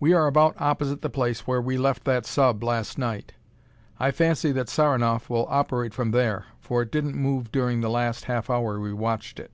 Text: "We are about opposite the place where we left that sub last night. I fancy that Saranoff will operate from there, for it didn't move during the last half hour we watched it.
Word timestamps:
"We 0.00 0.14
are 0.14 0.26
about 0.26 0.58
opposite 0.58 1.02
the 1.02 1.10
place 1.10 1.46
where 1.46 1.60
we 1.60 1.76
left 1.76 2.04
that 2.04 2.24
sub 2.24 2.64
last 2.64 2.96
night. 2.96 3.34
I 4.00 4.10
fancy 4.12 4.50
that 4.52 4.70
Saranoff 4.70 5.28
will 5.28 5.44
operate 5.50 5.92
from 5.92 6.12
there, 6.12 6.46
for 6.58 6.80
it 6.80 6.90
didn't 6.90 7.16
move 7.16 7.52
during 7.52 7.82
the 7.82 7.90
last 7.90 8.24
half 8.24 8.48
hour 8.48 8.80
we 8.80 8.94
watched 8.94 9.38
it. 9.38 9.50